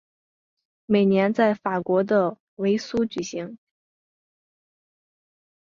[0.87, 3.55] 每年在法国的维苏举办。